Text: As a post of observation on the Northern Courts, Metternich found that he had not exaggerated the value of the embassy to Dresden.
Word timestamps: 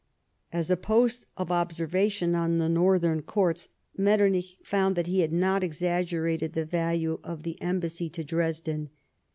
As 0.51 0.71
a 0.71 0.77
post 0.77 1.27
of 1.37 1.51
observation 1.51 2.33
on 2.33 2.57
the 2.57 2.67
Northern 2.67 3.21
Courts, 3.21 3.69
Metternich 3.95 4.57
found 4.63 4.95
that 4.95 5.05
he 5.05 5.19
had 5.19 5.31
not 5.31 5.63
exaggerated 5.63 6.53
the 6.53 6.65
value 6.65 7.19
of 7.23 7.43
the 7.43 7.61
embassy 7.61 8.09
to 8.09 8.23
Dresden. 8.23 8.89